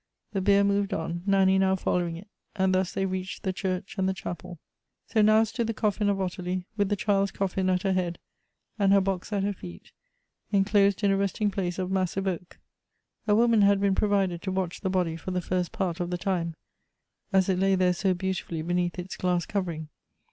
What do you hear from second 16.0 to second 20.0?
the time, as it lay there so beautifully beneath its glass covering.